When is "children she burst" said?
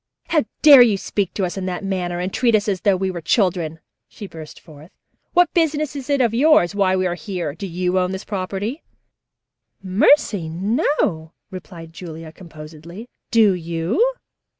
3.21-4.59